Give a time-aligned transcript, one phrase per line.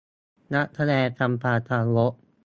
[0.53, 2.13] นักแสดงทำความเคารพ!